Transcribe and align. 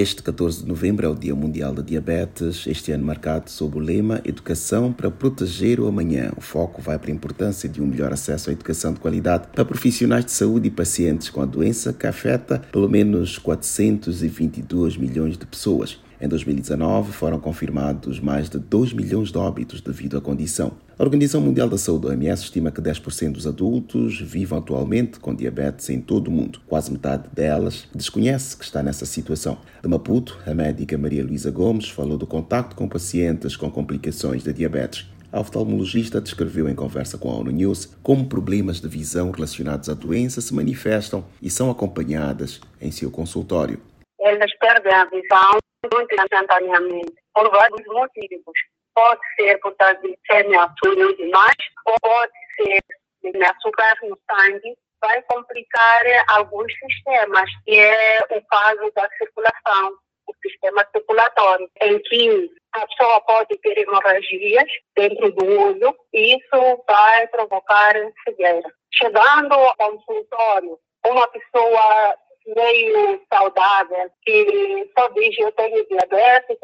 Este 0.00 0.22
14 0.22 0.62
de 0.62 0.66
novembro 0.66 1.04
é 1.04 1.10
o 1.10 1.14
Dia 1.14 1.34
Mundial 1.34 1.74
da 1.74 1.82
Diabetes, 1.82 2.66
este 2.66 2.90
ano 2.90 3.04
marcado 3.04 3.50
sob 3.50 3.76
o 3.76 3.78
lema 3.78 4.22
Educação 4.24 4.94
para 4.94 5.10
proteger 5.10 5.78
o 5.78 5.86
amanhã. 5.86 6.32
O 6.38 6.40
foco 6.40 6.80
vai 6.80 6.98
para 6.98 7.10
a 7.10 7.14
importância 7.14 7.68
de 7.68 7.82
um 7.82 7.86
melhor 7.86 8.10
acesso 8.10 8.48
à 8.48 8.52
educação 8.54 8.94
de 8.94 8.98
qualidade 8.98 9.48
para 9.48 9.62
profissionais 9.62 10.24
de 10.24 10.30
saúde 10.30 10.68
e 10.68 10.70
pacientes 10.70 11.28
com 11.28 11.42
a 11.42 11.44
doença 11.44 11.92
que 11.92 12.06
afeta 12.06 12.62
pelo 12.72 12.88
menos 12.88 13.36
422 13.36 14.96
milhões 14.96 15.36
de 15.36 15.44
pessoas. 15.44 15.98
Em 16.20 16.28
2019, 16.28 17.12
foram 17.12 17.40
confirmados 17.40 18.20
mais 18.20 18.50
de 18.50 18.58
2 18.58 18.92
milhões 18.92 19.32
de 19.32 19.38
óbitos 19.38 19.80
devido 19.80 20.18
à 20.18 20.20
condição. 20.20 20.72
A 20.98 21.02
Organização 21.02 21.40
Mundial 21.40 21.66
da 21.66 21.78
Saúde, 21.78 22.08
OMS, 22.08 22.42
estima 22.42 22.70
que 22.70 22.78
10% 22.78 23.32
dos 23.32 23.46
adultos 23.46 24.20
vivam 24.20 24.58
atualmente 24.58 25.18
com 25.18 25.34
diabetes 25.34 25.88
em 25.88 25.98
todo 25.98 26.28
o 26.28 26.30
mundo. 26.30 26.60
Quase 26.66 26.92
metade 26.92 27.24
delas 27.32 27.88
desconhece 27.94 28.54
que 28.54 28.64
está 28.64 28.82
nessa 28.82 29.06
situação. 29.06 29.56
De 29.80 29.88
Maputo, 29.88 30.38
a 30.46 30.52
médica 30.52 30.98
Maria 30.98 31.24
Luísa 31.24 31.50
Gomes 31.50 31.88
falou 31.88 32.18
do 32.18 32.26
contacto 32.26 32.76
com 32.76 32.86
pacientes 32.86 33.56
com 33.56 33.70
complicações 33.70 34.44
da 34.44 34.52
diabetes. 34.52 35.08
A 35.32 35.40
oftalmologista 35.40 36.20
descreveu 36.20 36.68
em 36.68 36.74
conversa 36.74 37.16
com 37.16 37.30
a 37.30 37.34
ONU 37.34 37.50
News 37.50 37.96
como 38.02 38.26
problemas 38.26 38.78
de 38.78 38.88
visão 38.88 39.30
relacionados 39.30 39.88
à 39.88 39.94
doença 39.94 40.42
se 40.42 40.54
manifestam 40.54 41.24
e 41.40 41.48
são 41.48 41.70
acompanhadas 41.70 42.60
em 42.78 42.90
seu 42.90 43.10
consultório. 43.10 43.80
Eles 44.20 44.54
perdem 44.58 44.92
a 44.92 45.06
visão 45.06 45.60
muito 45.92 46.14
instantaneamente, 46.14 47.14
por 47.34 47.50
vários 47.50 47.86
motivos. 47.86 48.54
Pode 48.94 49.20
ser 49.36 49.58
por 49.60 49.74
causa 49.76 50.00
de 50.00 50.18
semiaçúrio 50.26 51.16
demais, 51.16 51.56
ou 51.86 51.94
pode 52.02 52.32
ser 52.56 52.80
de 53.22 53.44
açúcar 53.44 53.96
no 54.02 54.18
sangue, 54.30 54.76
vai 55.00 55.22
complicar 55.22 56.02
alguns 56.28 56.72
sistemas, 56.78 57.50
que 57.64 57.78
é 57.78 58.20
o 58.30 58.42
caso 58.46 58.92
da 58.94 59.08
circulação, 59.18 59.92
o 60.26 60.34
sistema 60.42 60.86
circulatório, 60.94 61.70
em 61.82 61.98
que 62.00 62.50
a 62.72 62.86
pessoa 62.86 63.20
pode 63.22 63.56
ter 63.58 63.78
hemorragias 63.78 64.70
dentro 64.96 65.32
do 65.32 65.60
olho 65.60 65.96
e 66.12 66.36
isso 66.36 66.84
vai 66.86 67.26
provocar 67.28 67.94
cegueira. 68.24 68.70
Chegando 68.92 69.54
ao 69.54 69.76
consultório, 69.76 70.78
uma 71.06 71.26
pessoa 71.28 72.16
meio 72.46 73.20
saudável, 73.32 74.10
que 74.24 74.90
só 74.98 75.08
diz 75.08 75.38
eu 75.38 75.52
tenho 75.52 75.86
diabetes, 75.88 76.56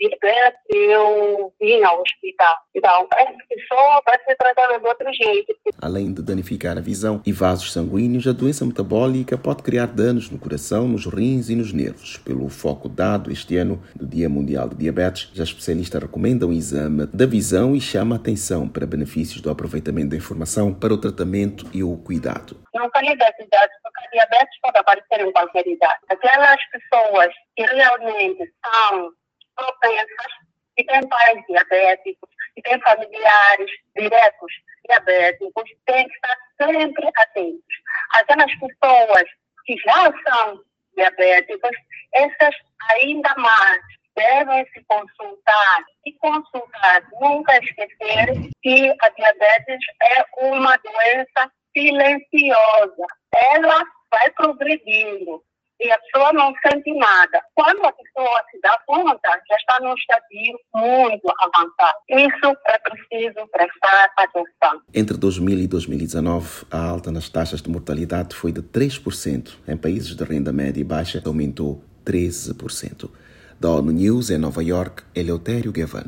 diabetes 0.00 0.60
eu 0.70 1.52
vim 1.60 1.82
ao 1.82 2.00
hospital. 2.00 2.56
Então, 2.74 3.06
essa 3.16 3.38
pessoa 3.48 4.02
vai 4.04 4.18
ser 4.24 4.36
tratada 4.36 4.78
de 4.78 4.86
outro 4.86 5.12
jeito. 5.12 5.54
Além 5.80 6.12
de 6.12 6.22
danificar 6.22 6.78
a 6.78 6.80
visão 6.80 7.20
e 7.24 7.32
vasos 7.32 7.72
sanguíneos, 7.72 8.26
a 8.26 8.32
doença 8.32 8.64
metabólica 8.64 9.36
pode 9.36 9.62
criar 9.62 9.86
danos 9.86 10.30
no 10.30 10.38
coração, 10.38 10.86
nos 10.88 11.06
rins 11.06 11.48
e 11.48 11.56
nos 11.56 11.72
nervos. 11.72 12.16
Pelo 12.18 12.48
foco 12.48 12.88
dado 12.88 13.30
este 13.30 13.56
ano 13.56 13.82
do 13.94 14.06
Dia 14.06 14.28
Mundial 14.28 14.68
de 14.68 14.76
Diabetes, 14.76 15.30
já 15.34 15.44
especialistas 15.44 16.02
recomendam 16.02 16.50
o 16.50 16.52
exame 16.52 17.06
da 17.06 17.26
visão 17.26 17.74
e 17.74 17.80
chama 17.80 18.16
atenção 18.16 18.68
para 18.68 18.86
benefícios 18.86 19.40
do 19.40 19.50
aproveitamento 19.50 20.10
da 20.10 20.16
informação 20.16 20.72
para 20.72 20.94
o 20.94 20.98
tratamento 20.98 21.66
e 21.72 21.82
o 21.82 21.96
cuidado. 21.96 22.63
Não 22.74 22.90
falei 22.90 23.16
das 23.16 23.38
idades, 23.38 23.76
porque 23.82 24.08
diabetes 24.12 24.58
pode 24.60 24.78
aparecer 24.78 25.20
em 25.20 25.32
qualquer 25.32 25.66
idade. 25.66 26.00
Aquelas 26.08 26.60
pessoas 26.70 27.32
que 27.56 27.62
realmente 27.62 28.52
são 28.64 29.12
propensas, 29.54 30.32
que 30.76 30.84
têm 30.84 31.08
pais 31.08 31.46
diabéticos, 31.48 32.30
que 32.54 32.62
têm 32.62 32.80
familiares 32.80 33.70
diretos 33.96 34.52
diabéticos, 34.88 35.70
têm 35.86 36.08
que 36.08 36.14
estar 36.14 36.36
sempre 36.60 37.08
atentos. 37.16 37.74
Aquelas 38.14 38.50
pessoas 38.58 39.24
que 39.64 39.76
já 39.78 40.12
são 40.28 40.60
diabéticas, 40.96 41.76
essas 42.12 42.54
ainda 42.90 43.34
mais 43.36 43.82
devem 44.16 44.64
se 44.72 44.84
consultar 44.84 45.84
e 46.06 46.12
consultar, 46.14 47.02
nunca 47.20 47.56
esquecer 47.58 48.50
que 48.62 48.94
a 49.00 49.08
diabetes 49.10 49.80
é 50.02 50.24
uma 50.38 50.76
doença 50.78 51.52
silenciosa. 51.74 53.06
Ela 53.52 53.84
vai 54.10 54.30
progredindo 54.30 55.42
e 55.80 55.90
a 55.90 55.98
pessoa 55.98 56.32
não 56.32 56.52
sente 56.66 56.92
nada. 56.94 57.42
Quando 57.54 57.84
a 57.84 57.92
pessoa 57.92 58.42
se 58.50 58.60
dá 58.62 58.78
conta, 58.86 59.28
já 59.48 59.56
está 59.56 59.80
num 59.80 59.94
estadio 59.94 60.58
muito 60.74 61.26
avançado. 61.40 61.98
Isso 62.08 62.56
é 62.66 62.78
preciso 62.78 63.46
prestar 63.48 64.10
atenção. 64.16 64.80
Entre 64.94 65.16
2000 65.16 65.58
e 65.58 65.66
2019, 65.66 66.66
a 66.70 66.88
alta 66.88 67.10
nas 67.10 67.28
taxas 67.28 67.60
de 67.60 67.68
mortalidade 67.68 68.34
foi 68.34 68.52
de 68.52 68.62
3%. 68.62 69.58
Em 69.66 69.76
países 69.76 70.14
de 70.14 70.24
renda 70.24 70.52
média 70.52 70.80
e 70.80 70.84
baixa, 70.84 71.20
aumentou 71.24 71.82
13%. 72.04 73.10
Da 73.58 73.70
ONU 73.70 73.92
News, 73.92 74.30
em 74.30 74.38
Nova 74.38 74.62
York, 74.62 75.02
Eleutério 75.14 75.72
Gavan. 75.72 76.06